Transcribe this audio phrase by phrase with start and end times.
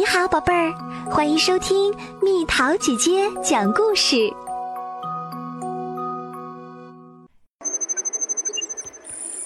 [0.00, 0.72] 你好，宝贝儿，
[1.10, 4.16] 欢迎收听蜜桃姐姐讲故事。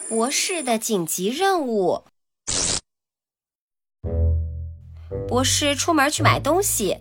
[0.08, 2.04] 博士的紧急任务。
[5.26, 6.98] 博士出门去买东西，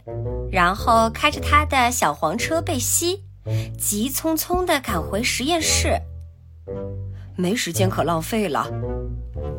[0.52, 3.24] 然后开着他的小黄车贝西，
[3.78, 6.02] 急匆匆地赶回实验室。
[7.38, 8.68] 没时间可浪费了，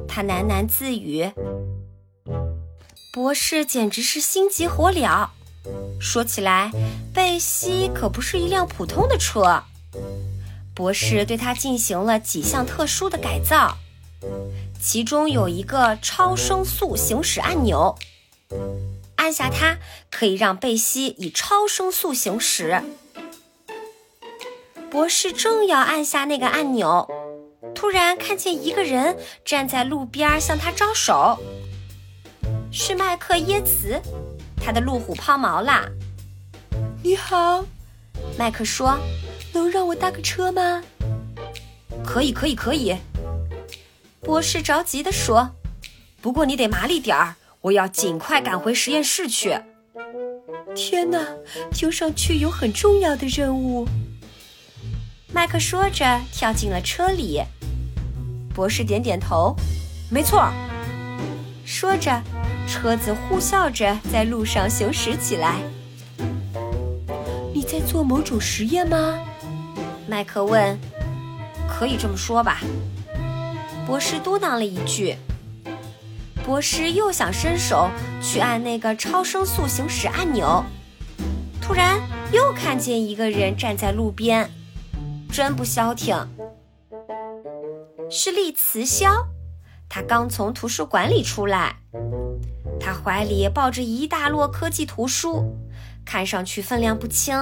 [0.09, 1.31] 他喃喃自语。
[3.15, 5.29] 博士简直是心急火燎。
[6.01, 6.73] 说起来，
[7.15, 9.63] 贝西可不是一辆普通的车。
[10.75, 13.77] 博士对它进行了几项特殊的改造，
[14.83, 17.97] 其中有一个超声速行驶按钮，
[19.15, 19.79] 按下它
[20.11, 22.83] 可以让贝西以超声速行驶。
[24.91, 27.09] 博士正要按下那个按钮，
[27.77, 31.39] 突然看见一个人站在路边向他招手。
[32.77, 34.03] 是麦克耶茨，
[34.57, 35.89] 他的路虎抛锚啦。
[37.05, 37.65] 你好，
[38.37, 38.99] 麦克说
[39.55, 40.83] ：“能让我搭个车吗
[42.05, 42.97] ？”“可以，可以，可以。”
[44.21, 45.49] 博士着急地说
[46.21, 49.57] ：“不过你得麻利点儿，我要尽快赶回实验室去。”
[50.75, 51.25] 天哪，
[51.71, 53.87] 听上去有很重要的任务。
[55.33, 57.41] 麦克说着跳进了车里。
[58.53, 59.55] 博士点点头
[60.11, 60.51] ：“没错。”
[61.65, 62.21] 说着。
[62.75, 65.61] 车子呼啸着在路上行驶起来。
[67.55, 69.17] 你在做某种实验吗？
[70.09, 70.77] 麦克问。
[71.69, 72.59] 可以这么说吧。
[73.87, 75.17] 博士嘟囔了一句。
[76.45, 77.89] 博士又想伸手
[78.21, 80.65] 去按那个超声速行驶按钮，
[81.63, 82.01] 突然
[82.33, 84.51] 又看见一个人站在路边，
[85.31, 86.17] 真不消停。
[88.11, 89.27] 是利慈肖，
[89.89, 91.77] 他刚从图书馆里出来。
[92.81, 95.57] 他怀里抱着一大摞科技图书，
[96.05, 97.35] 看上去分量不轻。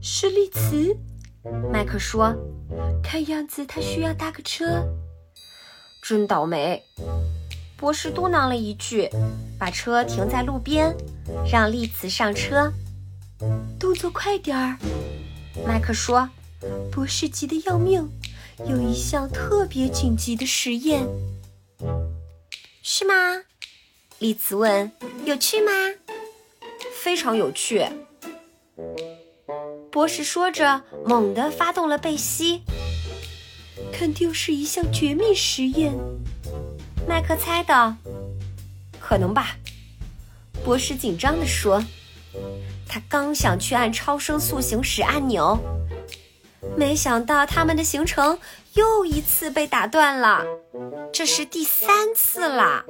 [0.00, 0.96] 是丽茨，
[1.72, 2.34] 麦克说
[3.02, 4.84] ：“看样子他需要搭个车。”
[6.02, 6.82] 真倒霉，
[7.76, 9.10] 博士嘟囔了一句，
[9.58, 10.96] 把车停在路边，
[11.50, 12.72] 让丽茨上车。
[13.78, 14.76] 动作快点儿，
[15.66, 16.28] 麦克说
[16.90, 18.08] ：“博士急得要命，
[18.66, 21.06] 有一项特别紧急的实验。”
[22.82, 23.14] 是吗？
[24.18, 24.90] 丽兹问
[25.24, 25.70] ：“有趣吗
[26.92, 27.86] ？”“非常有趣。”
[29.90, 32.62] 博士说着，猛地发动了贝西。
[33.92, 35.94] “肯定是一项绝密实验。”
[37.08, 37.94] 麦克猜道。
[39.00, 39.56] “可能吧。”
[40.64, 41.82] 博士紧张地说。
[42.90, 45.58] 他刚想去按超声速行驶按钮，
[46.74, 48.38] 没想到他们的行程
[48.74, 50.42] 又一次被打断了。
[51.12, 52.84] 这是第三次了。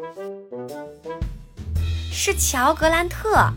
[2.10, 3.52] 是乔格兰特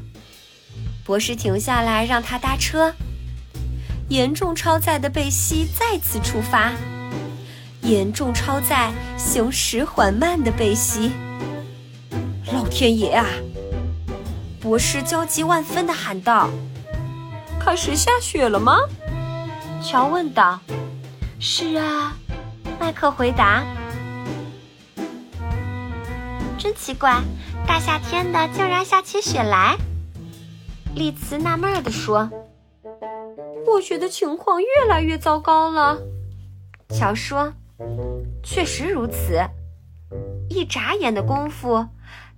[1.03, 2.93] 博士停下来让他搭车。
[4.09, 6.73] 严重超载的贝西再次出发。
[7.81, 11.11] 严重超载、行驶缓慢的贝西。
[12.53, 13.25] 老天爷啊！
[14.59, 16.49] 博士焦急万分地喊道
[17.59, 18.77] ：“开始下雪了吗？”
[19.81, 20.59] 乔问道。
[21.39, 22.15] “是啊。”
[22.79, 23.63] 麦克回答。
[26.61, 27.23] 真奇怪。
[27.65, 29.75] 大夏天的，竟然下起雪来。
[30.93, 32.29] 丽茨纳闷地说
[33.65, 35.97] ：“我觉得情况越来越糟糕了。”
[36.93, 37.51] 乔说
[38.45, 39.41] ：“确实如此。”
[40.49, 41.87] 一眨眼的功夫，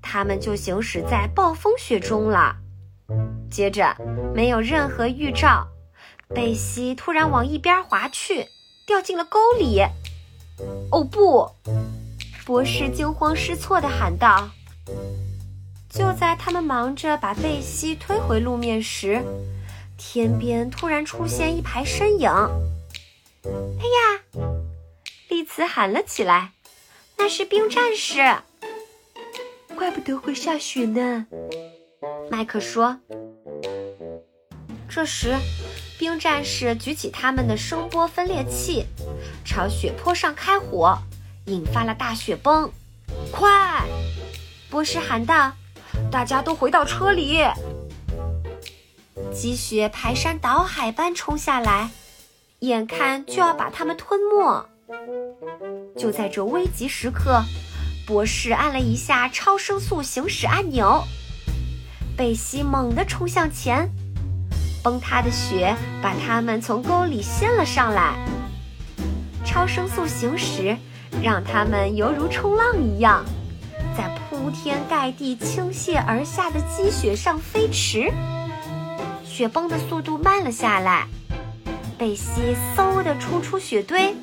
[0.02, 2.56] 他们就行驶在暴风雪中了。
[3.52, 3.94] 接着，
[4.34, 5.68] 没有任何预兆，
[6.30, 8.48] 贝西突然往一边滑去，
[8.88, 9.82] 掉进了沟里。
[10.92, 11.50] “哦不！”
[12.46, 14.50] 博士惊慌失措地喊道。
[15.90, 19.24] 就在他们忙着把贝西推回路面时，
[19.98, 22.30] 天边突然出现一排身影。
[23.46, 24.42] “哎呀！”
[25.30, 26.52] 丽兹喊了起来
[27.18, 28.38] ，“那是冰战士！”
[29.78, 31.28] 怪不得会下雪呢。”
[32.30, 33.00] 麦克说。
[34.90, 35.36] 这时，
[35.98, 38.86] 冰战士举起他们的声波分裂器，
[39.44, 40.98] 朝雪坡上开火，
[41.46, 42.72] 引发了大雪崩。
[43.32, 43.84] 快！
[44.70, 45.54] 博士喊道
[46.12, 47.44] ：“大家都回到车里！”
[49.32, 51.90] 积雪排山倒海般冲下来，
[52.60, 54.66] 眼看就要把他们吞没。
[55.98, 57.44] 就在这危急时刻，
[58.06, 61.04] 博士按了一下超声速行驶按钮，
[62.18, 63.90] 贝西猛地冲向前，
[64.84, 68.16] 崩塌的雪把他们从沟里掀了上来。
[69.46, 70.78] 超声速行驶
[71.22, 73.24] 让他们犹如冲浪一样，
[73.96, 74.10] 在。
[74.34, 78.12] 铺天盖地倾泻而下的积雪上飞驰，
[79.24, 81.08] 雪崩的速度慢了下来。
[82.00, 84.16] 贝西嗖地冲出雪堆，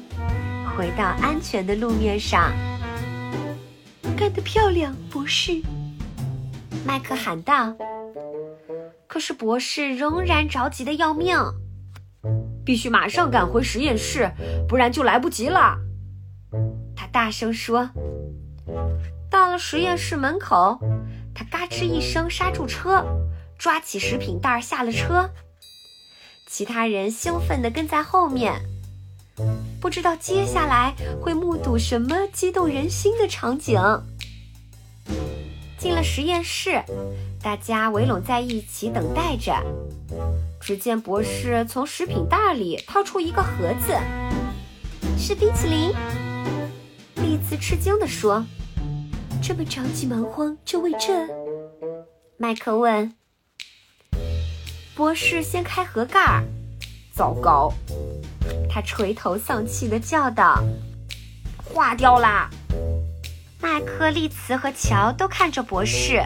[0.77, 2.53] 回到安全的路面上。
[4.17, 5.63] 干得漂亮，博士！
[6.85, 7.73] 麦克喊道。
[9.07, 11.39] 可是博士仍然着急的要命，
[12.65, 14.29] 必须马上赶回实验室，
[14.69, 15.79] 不然就来不及了。
[17.13, 17.91] 大声说。
[19.31, 20.79] 到了实验室门口，
[21.35, 23.05] 他嘎吱一声刹住车，
[23.59, 25.31] 抓起食品袋下了车。
[26.49, 28.61] 其他人兴奋地跟在后面，
[29.81, 33.81] 不知道接下来会目睹什么激动人心的场景。
[35.79, 36.83] 进了实验室，
[37.43, 39.55] 大家围拢在一起等待着。
[40.61, 43.97] 只见博士从食品袋里掏出一个盒子，
[45.17, 45.95] 是冰淇淋。
[47.51, 48.47] 丽兹吃惊地说
[49.43, 51.27] ：“这么着急忙慌，就为这？”
[52.39, 53.13] 麦克问。
[54.95, 56.45] 博士掀开盒盖儿，
[57.13, 57.73] 糟糕！
[58.71, 60.63] 他垂头丧气地叫道
[61.65, 62.49] ：“化掉啦！”
[63.61, 66.23] 麦克、利茨和乔都看着博士。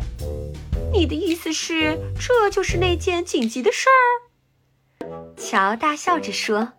[0.93, 5.09] 你的意思是，这就是那件紧急的事儿？
[5.38, 6.75] 乔大笑着说。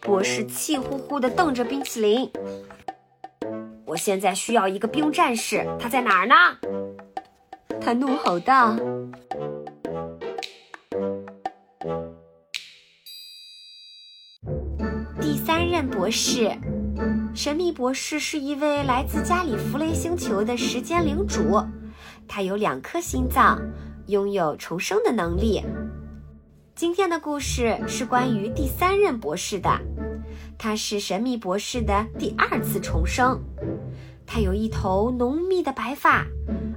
[0.00, 2.28] 博士气呼呼地瞪着冰淇淋。
[3.92, 6.34] 我现在需要一个冰战士，他在哪儿呢？
[7.78, 8.74] 他怒吼道。
[15.20, 16.50] 第三任博士，
[17.34, 21.62] 神秘博士是一位来自加里弗雷星球的时间领主，
[22.26, 23.60] 他有两颗心脏，
[24.06, 25.62] 拥有重生的能力。
[26.74, 29.68] 今天的故事是关于第三任博士的，
[30.56, 33.38] 他是神秘博士的第二次重生。
[34.34, 36.24] 他有一头浓密的白发，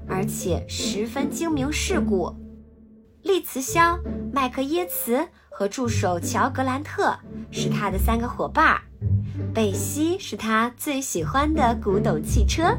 [0.10, 2.36] 而且十分精明世故。
[3.22, 3.98] 利茨肖、
[4.34, 5.26] 麦克耶茨。
[5.58, 7.18] 和助手乔格兰特
[7.50, 8.82] 是他的三个伙伴儿，
[9.54, 12.78] 贝西是他最喜欢的古董汽车。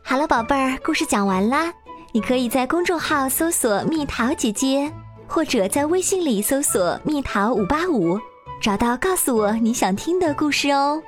[0.00, 1.74] 好了，宝贝儿，故事讲完啦。
[2.12, 4.92] 你可以在公众号搜索“蜜桃姐姐”，
[5.26, 8.16] 或者在微信里搜索“蜜桃五八五”，
[8.60, 11.02] 找到告诉我你想听的故事哦。